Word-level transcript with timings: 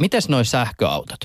Mites 0.00 0.28
noin 0.28 0.44
sähköautot? 0.44 1.20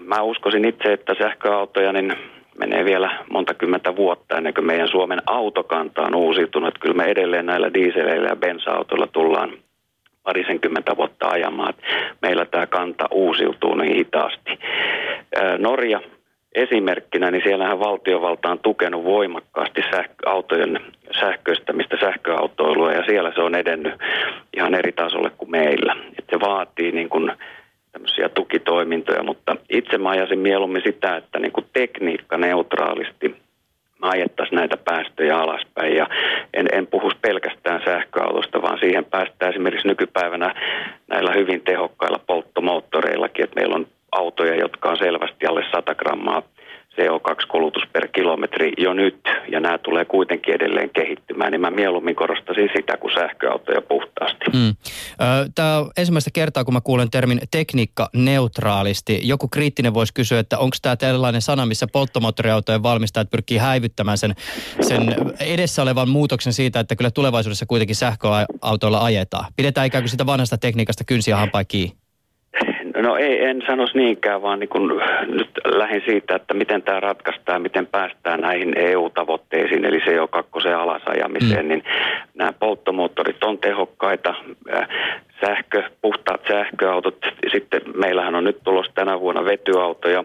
Mä 0.00 0.22
uskoisin 0.22 0.68
itse, 0.68 0.92
että 0.92 1.14
sähköautoja 1.18 1.92
niin 1.92 2.12
menee 2.58 2.84
vielä 2.84 3.24
monta 3.30 3.54
kymmentä 3.54 3.96
vuotta 3.96 4.36
ennen 4.36 4.54
kuin 4.54 4.66
meidän 4.66 4.88
Suomen 4.88 5.22
autokanta 5.26 6.02
on 6.02 6.14
uusiutunut. 6.14 6.78
Kyllä 6.78 6.94
me 6.94 7.04
edelleen 7.04 7.46
näillä 7.46 7.74
dieseleillä 7.74 8.28
ja 8.28 8.36
bensa-autoilla 8.36 9.06
tullaan 9.06 9.52
parisenkymmentä 10.22 10.96
vuotta 10.96 11.28
ajamaan. 11.28 11.74
Meillä 12.22 12.44
tämä 12.44 12.66
kanta 12.66 13.08
uusiutuu 13.10 13.74
niin 13.74 13.96
hitaasti. 13.96 14.58
Norja 15.58 16.00
esimerkkinä, 16.54 17.30
niin 17.30 17.42
siellähän 17.44 17.80
valtiovalta 17.80 18.50
on 18.50 18.58
tukenut 18.58 19.04
voimakkaasti 19.04 19.82
sähkö, 19.90 20.30
autojen 20.30 20.80
sähköistämistä, 21.20 21.96
sähköautoilua 22.00 22.92
ja 22.92 23.04
siellä 23.04 23.32
se 23.34 23.40
on 23.40 23.54
edennyt 23.54 23.94
ihan 24.56 24.74
eri 24.74 24.92
tasolle 24.92 25.30
kuin 25.30 25.50
meillä. 25.50 25.96
Et 26.18 26.24
se 26.30 26.40
vaatii 26.40 26.92
niin 26.92 27.08
kuin 27.08 27.32
tämmöisiä 28.02 28.28
tukitoimintoja, 28.28 29.22
mutta 29.22 29.56
itse 29.70 29.98
mä 29.98 30.10
ajasin 30.10 30.38
mieluummin 30.38 30.82
sitä, 30.86 31.16
että 31.16 31.38
niin 31.38 31.52
kuin 31.52 31.66
tekniikka 31.72 32.36
neutraalisti 32.36 33.36
ajettaisiin 34.00 34.56
näitä 34.56 34.76
päästöjä 34.76 35.38
alaspäin. 35.38 35.96
Ja 35.96 36.06
en, 36.54 36.66
en 36.72 36.86
puhu 36.86 37.10
pelkästään 37.22 37.82
sähköautosta, 37.84 38.62
vaan 38.62 38.78
siihen 38.78 39.04
päästään 39.04 39.50
esimerkiksi 39.52 39.88
nykypäivänä 39.88 40.54
näillä 41.10 41.32
hyvin 41.32 41.60
tehokkailla 41.60 42.20
polttomoottoreillakin, 42.26 43.44
että 43.44 43.60
meillä 43.60 43.74
on 43.74 43.86
autoja, 44.12 44.56
jotka 44.56 44.90
on 44.90 44.96
selvästi 44.96 45.46
alle 45.46 45.64
100 45.74 45.94
grammaa 45.94 46.42
CO2-kulutus 46.96 47.82
per 47.92 48.08
kilometri 48.08 48.72
jo 48.78 48.92
nyt, 48.92 49.20
ja 49.48 49.60
nämä 49.60 49.78
tulee 49.78 50.04
kuitenkin 50.04 50.54
edelleen 50.54 50.90
kehittymään, 50.90 51.52
niin 51.52 51.60
mä 51.60 51.70
mieluummin 51.70 52.14
korostaisin 52.14 52.68
sitä 52.76 52.96
kuin 52.96 53.14
sähköautoja 53.14 53.82
puhtaasti. 53.82 54.44
Mm. 54.52 54.74
Tämä 55.54 55.78
on 55.78 55.90
ensimmäistä 55.96 56.30
kertaa, 56.32 56.64
kun 56.64 56.74
mä 56.74 56.80
kuulen 56.80 57.10
termin 57.10 57.40
tekniikka 57.50 58.08
neutraalisti. 58.14 59.20
Joku 59.22 59.48
kriittinen 59.48 59.94
voisi 59.94 60.14
kysyä, 60.14 60.38
että 60.38 60.58
onko 60.58 60.76
tämä 60.82 60.96
tällainen 60.96 61.42
sana, 61.42 61.66
missä 61.66 61.86
polttomoottoriautojen 61.92 62.82
valmistajat 62.82 63.30
pyrkii 63.30 63.58
häivyttämään 63.58 64.18
sen, 64.18 64.34
sen 64.80 65.16
edessä 65.40 65.82
olevan 65.82 66.08
muutoksen 66.08 66.52
siitä, 66.52 66.80
että 66.80 66.96
kyllä 66.96 67.10
tulevaisuudessa 67.10 67.66
kuitenkin 67.66 67.96
sähköautoilla 67.96 69.04
ajetaan. 69.04 69.52
Pidetään 69.56 69.86
ikään 69.86 70.04
kuin 70.04 70.10
sitä 70.10 70.26
vanhasta 70.26 70.58
tekniikasta 70.58 71.04
kynsiä 71.04 71.36
hampaa 71.36 71.64
kiinni. 71.64 72.01
No 72.96 73.16
ei, 73.16 73.44
en 73.44 73.62
sanoisi 73.66 73.98
niinkään, 73.98 74.42
vaan 74.42 74.60
niin 74.60 74.68
kun 74.68 75.02
nyt 75.26 75.50
lähdin 75.64 76.02
siitä, 76.06 76.36
että 76.36 76.54
miten 76.54 76.82
tämä 76.82 77.00
ratkaistaan, 77.00 77.62
miten 77.62 77.86
päästään 77.86 78.40
näihin 78.40 78.78
EU-tavoitteisiin, 78.78 79.84
eli 79.84 79.98
CO2 79.98 80.68
alasajamiseen, 80.68 81.64
mm. 81.64 81.68
niin 81.68 81.84
nämä 82.34 82.52
polttomoottorit 82.52 83.44
on 83.44 83.58
tehokkaita, 83.58 84.34
sähkö, 85.40 85.82
puhtaat 86.02 86.40
sähköautot, 86.48 87.16
sitten 87.52 87.82
meillähän 87.96 88.34
on 88.34 88.44
nyt 88.44 88.58
tulossa 88.64 88.92
tänä 88.94 89.20
vuonna 89.20 89.44
vetyautoja, 89.44 90.24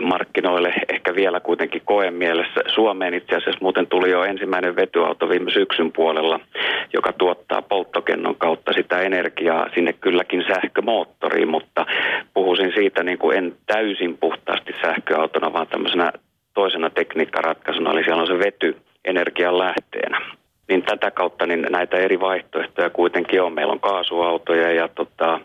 markkinoille 0.00 0.74
ehkä 0.92 1.14
vielä 1.14 1.40
kuitenkin 1.40 1.82
koemielessä. 1.84 2.60
Suomeen 2.74 3.14
itse 3.14 3.36
asiassa 3.36 3.58
muuten 3.60 3.86
tuli 3.86 4.10
jo 4.10 4.24
ensimmäinen 4.24 4.76
vetyauto 4.76 5.28
viime 5.28 5.50
syksyn 5.50 5.92
puolella, 5.92 6.40
joka 6.92 7.12
tuottaa 7.12 7.62
polttokennon 7.62 8.36
kautta 8.36 8.72
sitä 8.72 9.00
energiaa 9.00 9.66
sinne 9.74 9.92
kylläkin 9.92 10.44
sähkömoottoriin, 10.48 11.48
mutta 11.48 11.86
puhuisin 12.34 12.72
siitä 12.74 13.02
niin 13.02 13.18
kuin 13.18 13.38
en 13.38 13.54
täysin 13.66 14.18
puhtaasti 14.18 14.72
sähköautona, 14.82 15.52
vaan 15.52 15.66
tämmöisenä 15.66 16.12
toisena 16.54 16.90
tekniikkaratkaisuna, 16.90 17.92
eli 17.92 18.04
siellä 18.04 18.20
on 18.20 18.26
se 18.26 18.38
vety 18.38 18.76
energian 19.04 19.58
lähteenä. 19.58 20.20
Niin 20.68 20.82
tätä 20.82 21.10
kautta 21.10 21.46
niin 21.46 21.66
näitä 21.70 21.96
eri 21.96 22.20
vaihtoehtoja 22.20 22.90
kuitenkin 22.90 23.42
on. 23.42 23.52
Meillä 23.52 23.72
on 23.72 23.80
kaasuautoja 23.80 24.72
ja 24.72 24.88
tota, 24.88 25.40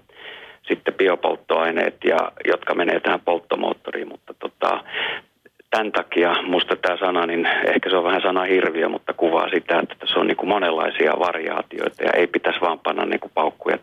sitten 0.67 0.93
biopolttoaineet, 0.93 1.95
ja, 2.03 2.31
jotka 2.47 2.75
menee 2.75 2.99
tähän 2.99 3.19
polttomoottoriin, 3.19 4.07
mutta 4.07 4.33
tota, 4.39 4.83
tämän 5.69 5.91
takia 5.91 6.35
musta 6.41 6.75
tämä 6.75 6.97
sana, 6.97 7.25
niin 7.25 7.45
ehkä 7.45 7.89
se 7.89 7.95
on 7.95 8.03
vähän 8.03 8.21
sana 8.21 8.43
hirviö, 8.43 8.89
mutta 8.89 9.13
kuvaa 9.13 9.49
sitä, 9.49 9.79
että 9.79 9.95
tässä 9.99 10.19
on 10.19 10.27
niin 10.27 10.37
kuin 10.37 10.49
monenlaisia 10.49 11.19
variaatioita 11.19 12.03
ja 12.03 12.11
ei 12.11 12.27
pitäisi 12.27 12.61
vaan 12.61 12.79
panna 12.79 13.05
niin 13.05 13.19
kuin 13.19 13.31
paukkuja 13.33 13.77